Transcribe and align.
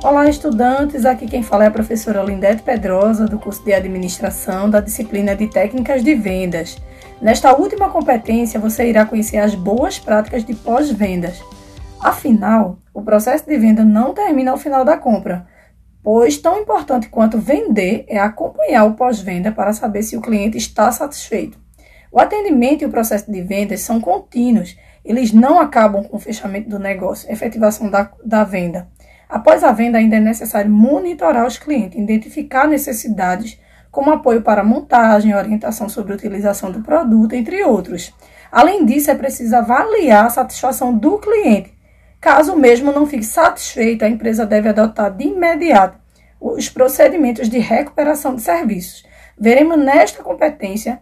Olá, 0.00 0.28
estudantes! 0.28 1.04
Aqui 1.04 1.26
quem 1.26 1.42
fala 1.42 1.64
é 1.64 1.66
a 1.66 1.72
professora 1.72 2.22
Lindete 2.22 2.62
Pedrosa, 2.62 3.26
do 3.26 3.36
curso 3.36 3.64
de 3.64 3.72
Administração 3.72 4.70
da 4.70 4.80
disciplina 4.80 5.34
de 5.34 5.48
Técnicas 5.48 6.04
de 6.04 6.14
Vendas. 6.14 6.76
Nesta 7.20 7.52
última 7.52 7.90
competência, 7.90 8.60
você 8.60 8.88
irá 8.88 9.04
conhecer 9.04 9.38
as 9.38 9.56
boas 9.56 9.98
práticas 9.98 10.44
de 10.44 10.54
pós-vendas. 10.54 11.42
Afinal, 12.00 12.78
o 12.94 13.02
processo 13.02 13.44
de 13.44 13.58
venda 13.58 13.84
não 13.84 14.14
termina 14.14 14.52
ao 14.52 14.56
final 14.56 14.84
da 14.84 14.96
compra, 14.96 15.48
pois 16.00 16.38
tão 16.38 16.60
importante 16.60 17.08
quanto 17.08 17.36
vender 17.36 18.04
é 18.06 18.20
acompanhar 18.20 18.84
o 18.84 18.94
pós-venda 18.94 19.50
para 19.50 19.72
saber 19.72 20.04
se 20.04 20.16
o 20.16 20.22
cliente 20.22 20.56
está 20.56 20.92
satisfeito. 20.92 21.58
O 22.12 22.20
atendimento 22.20 22.82
e 22.82 22.86
o 22.86 22.90
processo 22.90 23.30
de 23.30 23.42
vendas 23.42 23.80
são 23.80 24.00
contínuos, 24.00 24.78
eles 25.04 25.32
não 25.32 25.58
acabam 25.58 26.04
com 26.04 26.16
o 26.16 26.20
fechamento 26.20 26.68
do 26.68 26.78
negócio, 26.78 27.30
efetivação 27.32 27.90
da, 27.90 28.12
da 28.24 28.44
venda. 28.44 28.86
Após 29.28 29.62
a 29.62 29.72
venda, 29.72 29.98
ainda 29.98 30.16
é 30.16 30.20
necessário 30.20 30.70
monitorar 30.70 31.46
os 31.46 31.58
clientes, 31.58 32.00
identificar 32.00 32.66
necessidades, 32.66 33.60
como 33.90 34.10
apoio 34.10 34.42
para 34.42 34.64
montagem, 34.64 35.34
orientação 35.34 35.88
sobre 35.88 36.12
a 36.12 36.16
utilização 36.16 36.70
do 36.70 36.82
produto, 36.82 37.34
entre 37.34 37.62
outros. 37.62 38.14
Além 38.50 38.86
disso, 38.86 39.10
é 39.10 39.14
preciso 39.14 39.54
avaliar 39.54 40.26
a 40.26 40.30
satisfação 40.30 40.96
do 40.96 41.18
cliente. 41.18 41.76
Caso 42.20 42.56
mesmo 42.56 42.90
não 42.90 43.06
fique 43.06 43.24
satisfeito, 43.24 44.04
a 44.04 44.08
empresa 44.08 44.46
deve 44.46 44.68
adotar 44.68 45.14
de 45.14 45.24
imediato 45.24 45.98
os 46.40 46.68
procedimentos 46.68 47.48
de 47.48 47.58
recuperação 47.58 48.34
de 48.34 48.42
serviços. 48.42 49.04
Veremos 49.38 49.78
nesta 49.78 50.22
competência, 50.22 51.00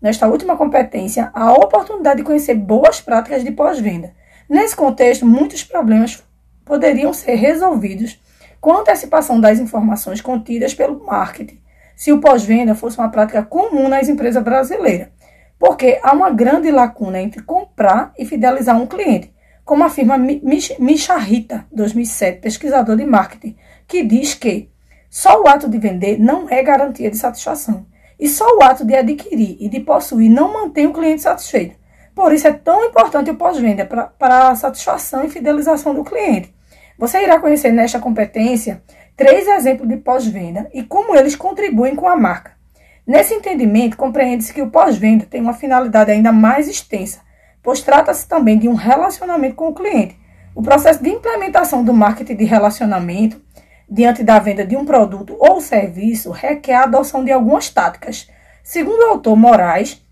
nesta 0.00 0.26
última 0.26 0.56
competência, 0.56 1.30
a 1.34 1.52
oportunidade 1.52 2.18
de 2.18 2.24
conhecer 2.24 2.54
boas 2.54 3.00
práticas 3.00 3.44
de 3.44 3.50
pós-venda. 3.50 4.14
Nesse 4.48 4.74
contexto, 4.74 5.26
muitos 5.26 5.62
problemas 5.62 6.24
poderiam 6.70 7.12
ser 7.12 7.34
resolvidos 7.34 8.22
com 8.60 8.72
antecipação 8.72 9.40
das 9.40 9.58
informações 9.58 10.20
contidas 10.20 10.72
pelo 10.72 11.04
marketing, 11.04 11.60
se 11.96 12.12
o 12.12 12.20
pós-venda 12.20 12.76
fosse 12.76 12.96
uma 12.96 13.08
prática 13.08 13.42
comum 13.42 13.88
nas 13.88 14.08
empresas 14.08 14.40
brasileiras, 14.40 15.08
porque 15.58 15.98
há 16.00 16.12
uma 16.12 16.30
grande 16.30 16.70
lacuna 16.70 17.20
entre 17.20 17.42
comprar 17.42 18.12
e 18.16 18.24
fidelizar 18.24 18.80
um 18.80 18.86
cliente, 18.86 19.34
como 19.64 19.82
afirma 19.82 20.16
Misha 20.16 21.16
Rita, 21.16 21.66
2007, 21.72 22.38
pesquisador 22.38 22.96
de 22.96 23.04
marketing, 23.04 23.56
que 23.88 24.04
diz 24.04 24.34
que 24.34 24.70
só 25.10 25.42
o 25.42 25.48
ato 25.48 25.68
de 25.68 25.76
vender 25.76 26.20
não 26.20 26.48
é 26.48 26.62
garantia 26.62 27.10
de 27.10 27.16
satisfação, 27.16 27.84
e 28.16 28.28
só 28.28 28.46
o 28.56 28.62
ato 28.62 28.84
de 28.84 28.94
adquirir 28.94 29.56
e 29.58 29.68
de 29.68 29.80
possuir 29.80 30.30
não 30.30 30.52
mantém 30.52 30.86
o 30.86 30.92
cliente 30.92 31.22
satisfeito. 31.22 31.74
Por 32.14 32.32
isso 32.32 32.46
é 32.46 32.52
tão 32.52 32.84
importante 32.84 33.28
o 33.28 33.34
pós-venda 33.34 33.84
para 33.84 34.50
a 34.50 34.54
satisfação 34.54 35.24
e 35.24 35.30
fidelização 35.30 35.92
do 35.92 36.04
cliente. 36.04 36.59
Você 37.00 37.22
irá 37.22 37.40
conhecer 37.40 37.72
nesta 37.72 37.98
competência 37.98 38.82
três 39.16 39.48
exemplos 39.48 39.88
de 39.88 39.96
pós-venda 39.96 40.68
e 40.74 40.82
como 40.82 41.16
eles 41.16 41.34
contribuem 41.34 41.96
com 41.96 42.06
a 42.06 42.14
marca. 42.14 42.52
Nesse 43.06 43.32
entendimento, 43.32 43.96
compreende-se 43.96 44.52
que 44.52 44.60
o 44.60 44.68
pós-venda 44.68 45.24
tem 45.24 45.40
uma 45.40 45.54
finalidade 45.54 46.10
ainda 46.10 46.30
mais 46.30 46.68
extensa, 46.68 47.20
pois 47.62 47.80
trata-se 47.80 48.28
também 48.28 48.58
de 48.58 48.68
um 48.68 48.74
relacionamento 48.74 49.54
com 49.54 49.68
o 49.68 49.74
cliente. 49.74 50.14
O 50.54 50.62
processo 50.62 51.02
de 51.02 51.08
implementação 51.08 51.82
do 51.82 51.94
marketing 51.94 52.36
de 52.36 52.44
relacionamento 52.44 53.40
diante 53.88 54.22
da 54.22 54.38
venda 54.38 54.66
de 54.66 54.76
um 54.76 54.84
produto 54.84 55.34
ou 55.38 55.58
serviço 55.58 56.30
requer 56.30 56.74
a 56.74 56.82
adoção 56.82 57.24
de 57.24 57.32
algumas 57.32 57.70
táticas. 57.70 58.28
Segundo 58.62 59.04
o 59.04 59.12
autor 59.12 59.36
Moraes, 59.36 60.04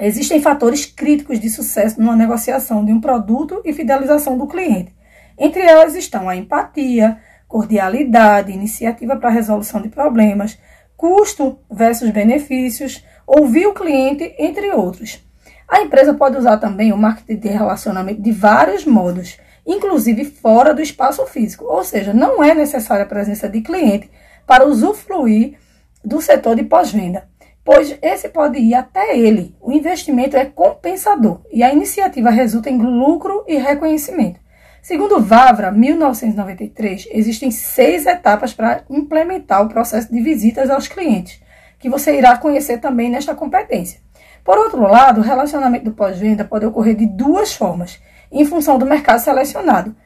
existem 0.00 0.40
fatores 0.40 0.86
críticos 0.86 1.38
de 1.38 1.50
sucesso 1.50 2.00
numa 2.00 2.16
negociação 2.16 2.82
de 2.82 2.94
um 2.94 3.00
produto 3.00 3.60
e 3.62 3.74
fidelização 3.74 4.38
do 4.38 4.46
cliente. 4.46 5.03
Entre 5.38 5.62
elas 5.62 5.94
estão 5.94 6.28
a 6.28 6.36
empatia, 6.36 7.18
cordialidade, 7.48 8.52
iniciativa 8.52 9.16
para 9.16 9.30
resolução 9.30 9.80
de 9.80 9.88
problemas, 9.88 10.58
custo 10.96 11.58
versus 11.70 12.10
benefícios, 12.10 13.04
ouvir 13.26 13.66
o 13.66 13.74
cliente, 13.74 14.34
entre 14.38 14.70
outros. 14.70 15.24
A 15.68 15.80
empresa 15.80 16.14
pode 16.14 16.36
usar 16.36 16.58
também 16.58 16.92
o 16.92 16.96
marketing 16.96 17.40
de 17.40 17.48
relacionamento 17.48 18.20
de 18.20 18.32
vários 18.32 18.84
modos, 18.84 19.38
inclusive 19.66 20.24
fora 20.24 20.74
do 20.74 20.82
espaço 20.82 21.24
físico, 21.26 21.64
ou 21.64 21.82
seja, 21.82 22.12
não 22.12 22.42
é 22.42 22.54
necessária 22.54 23.04
a 23.04 23.08
presença 23.08 23.48
de 23.48 23.60
cliente 23.60 24.10
para 24.46 24.66
usufruir 24.66 25.56
do 26.04 26.20
setor 26.20 26.54
de 26.54 26.64
pós-venda, 26.64 27.26
pois 27.64 27.96
esse 28.02 28.28
pode 28.28 28.58
ir 28.58 28.74
até 28.74 29.18
ele. 29.18 29.56
O 29.60 29.72
investimento 29.72 30.36
é 30.36 30.44
compensador 30.44 31.40
e 31.50 31.62
a 31.62 31.72
iniciativa 31.72 32.28
resulta 32.28 32.68
em 32.68 32.78
lucro 32.78 33.42
e 33.48 33.56
reconhecimento. 33.56 34.43
Segundo 34.84 35.18
Vavra, 35.18 35.72
1993, 35.72 37.08
existem 37.10 37.50
seis 37.50 38.04
etapas 38.04 38.52
para 38.52 38.84
implementar 38.90 39.62
o 39.62 39.68
processo 39.70 40.12
de 40.12 40.20
visitas 40.20 40.68
aos 40.68 40.86
clientes, 40.86 41.40
que 41.78 41.88
você 41.88 42.18
irá 42.18 42.36
conhecer 42.36 42.76
também 42.76 43.08
nesta 43.08 43.34
competência. 43.34 43.98
Por 44.44 44.58
outro 44.58 44.82
lado, 44.82 45.22
o 45.22 45.24
relacionamento 45.24 45.86
do 45.86 45.92
pós-venda 45.92 46.44
pode 46.44 46.66
ocorrer 46.66 46.94
de 46.94 47.06
duas 47.06 47.54
formas, 47.54 47.98
em 48.30 48.44
função 48.44 48.76
do 48.76 48.84
mercado 48.84 49.20
selecionado, 49.20 49.96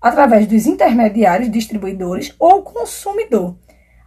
através 0.00 0.46
dos 0.46 0.68
intermediários, 0.68 1.50
distribuidores 1.50 2.32
ou 2.38 2.62
consumidor. 2.62 3.56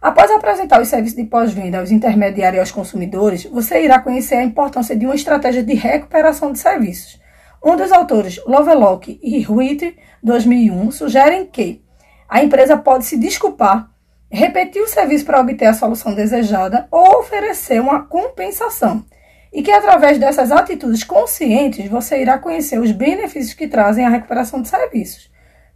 Após 0.00 0.30
apresentar 0.30 0.80
os 0.80 0.88
serviços 0.88 1.18
de 1.18 1.24
pós-venda 1.24 1.78
aos 1.78 1.90
intermediários 1.90 2.56
e 2.56 2.60
aos 2.60 2.72
consumidores, 2.72 3.44
você 3.44 3.84
irá 3.84 4.00
conhecer 4.00 4.36
a 4.36 4.42
importância 4.42 4.96
de 4.96 5.04
uma 5.04 5.14
estratégia 5.14 5.62
de 5.62 5.74
recuperação 5.74 6.52
de 6.52 6.58
serviços. 6.58 7.20
Um 7.64 7.76
dos 7.76 7.92
autores, 7.92 8.40
Lovelock 8.44 9.20
e 9.22 9.40
Ruitt, 9.40 9.96
2001, 10.20 10.90
sugerem 10.90 11.46
que 11.46 11.80
a 12.28 12.42
empresa 12.42 12.76
pode 12.76 13.04
se 13.04 13.16
desculpar, 13.16 13.88
repetir 14.28 14.82
o 14.82 14.88
serviço 14.88 15.24
para 15.24 15.40
obter 15.40 15.66
a 15.66 15.74
solução 15.74 16.12
desejada 16.12 16.88
ou 16.90 17.20
oferecer 17.20 17.80
uma 17.80 18.02
compensação. 18.02 19.04
E 19.52 19.62
que 19.62 19.70
através 19.70 20.18
dessas 20.18 20.50
atitudes 20.50 21.04
conscientes 21.04 21.88
você 21.88 22.20
irá 22.20 22.36
conhecer 22.36 22.80
os 22.80 22.90
benefícios 22.90 23.54
que 23.54 23.68
trazem 23.68 24.04
a 24.04 24.08
recuperação 24.08 24.60
de 24.60 24.66
serviços. 24.66 25.30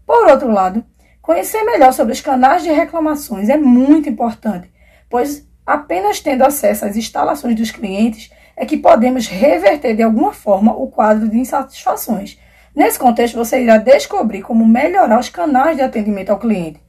Por 0.04 0.26
outro 0.26 0.50
lado, 0.50 0.84
conhecer 1.22 1.62
melhor 1.62 1.92
sobre 1.92 2.14
os 2.14 2.20
canais 2.20 2.64
de 2.64 2.72
reclamações 2.72 3.48
é 3.48 3.56
muito 3.56 4.08
importante, 4.08 4.68
pois 5.08 5.46
apenas 5.64 6.18
tendo 6.18 6.42
acesso 6.42 6.84
às 6.84 6.96
instalações 6.96 7.54
dos 7.54 7.70
clientes 7.70 8.30
é 8.56 8.64
que 8.64 8.76
podemos 8.76 9.26
reverter 9.26 9.94
de 9.94 10.02
alguma 10.02 10.32
forma 10.32 10.72
o 10.72 10.88
quadro 10.88 11.28
de 11.28 11.38
insatisfações. 11.38 12.38
Nesse 12.74 12.98
contexto, 12.98 13.36
você 13.36 13.62
irá 13.62 13.76
descobrir 13.76 14.42
como 14.42 14.66
melhorar 14.66 15.18
os 15.18 15.28
canais 15.28 15.76
de 15.76 15.82
atendimento 15.82 16.30
ao 16.30 16.38
cliente. 16.38 16.80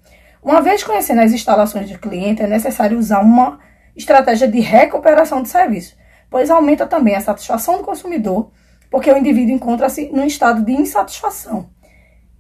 Uma 0.42 0.62
vez 0.62 0.84
conhecendo 0.84 1.22
as 1.22 1.34
instalações 1.34 1.90
do 1.92 2.00
cliente, 2.00 2.42
é 2.42 2.48
necessário 2.48 2.98
usar 2.98 3.20
uma 3.20 3.60
estratégia 3.96 4.48
de 4.48 4.60
recuperação 4.60 5.42
de 5.42 5.50
serviço, 5.50 5.96
pois 6.30 6.50
aumenta 6.50 6.86
também 6.86 7.16
a 7.16 7.22
satisfação 7.22 7.78
do 7.78 7.84
consumidor, 7.84 8.52
porque 8.90 9.12
o 9.12 9.18
indivíduo 9.18 9.54
encontra-se 9.54 10.10
num 10.14 10.26
estado 10.26 10.64
de 10.64 10.72
insatisfação. 10.72 11.70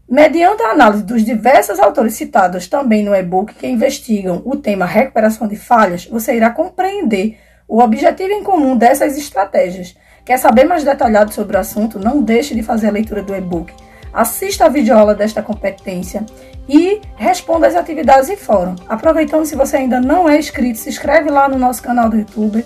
Mediante 0.09 0.63
a 0.63 0.71
análise 0.71 1.03
dos 1.03 1.25
diversos 1.25 1.79
autores 1.79 2.13
citados 2.13 2.67
também 2.67 3.03
no 3.03 3.13
e-book 3.13 3.53
que 3.53 3.67
investigam 3.67 4.41
o 4.45 4.55
tema 4.55 4.85
recuperação 4.85 5.49
de 5.49 5.57
falhas, 5.57 6.05
você 6.05 6.33
irá 6.33 6.49
compreender 6.49 7.37
o 7.67 7.81
objetivo 7.81 8.31
em 8.31 8.43
comum 8.43 8.77
dessas 8.77 9.17
estratégias. 9.17 9.95
Quer 10.23 10.37
saber 10.37 10.65
mais 10.65 10.83
detalhado 10.83 11.33
sobre 11.33 11.57
o 11.57 11.59
assunto? 11.59 11.99
Não 11.99 12.21
deixe 12.21 12.55
de 12.55 12.63
fazer 12.63 12.87
a 12.87 12.91
leitura 12.91 13.21
do 13.21 13.35
e-book. 13.35 13.73
Assista 14.13 14.65
a 14.65 14.69
videoaula 14.69 15.13
desta 15.13 15.41
competência 15.41 16.25
e 16.67 17.01
responda 17.15 17.67
às 17.67 17.75
atividades 17.75 18.29
em 18.29 18.35
fórum. 18.35 18.75
Aproveitando, 18.87 19.45
se 19.45 19.55
você 19.55 19.77
ainda 19.77 20.01
não 20.01 20.27
é 20.27 20.37
inscrito, 20.37 20.79
se 20.79 20.89
inscreve 20.89 21.29
lá 21.29 21.47
no 21.47 21.57
nosso 21.57 21.81
canal 21.81 22.09
do 22.09 22.17
YouTube 22.17 22.65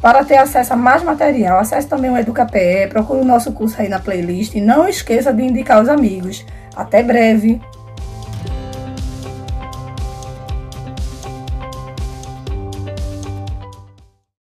para 0.00 0.24
ter 0.24 0.36
acesso 0.36 0.72
a 0.72 0.76
mais 0.76 1.02
material. 1.02 1.58
Acesse 1.58 1.88
também 1.88 2.10
o 2.10 2.16
EducaPE, 2.16 2.88
procure 2.88 3.20
o 3.20 3.24
nosso 3.24 3.52
curso 3.52 3.80
aí 3.80 3.88
na 3.88 3.98
playlist 3.98 4.54
e 4.54 4.60
não 4.60 4.88
esqueça 4.88 5.32
de 5.32 5.42
indicar 5.42 5.82
os 5.82 5.88
amigos. 5.88 6.44
Até 6.74 7.02
breve! 7.02 7.60